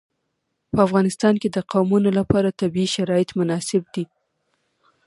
په 0.73 0.79
افغانستان 0.87 1.33
کې 1.41 1.49
د 1.51 1.57
قومونه 1.71 2.09
لپاره 2.19 2.55
طبیعي 2.61 2.89
شرایط 2.95 3.29
مناسب 3.39 3.83
دي. 3.93 4.05